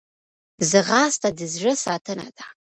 ځغاسته 0.69 1.29
د 1.37 1.39
زړه 1.53 1.73
ساتنه 1.85 2.27
ده 2.37 2.45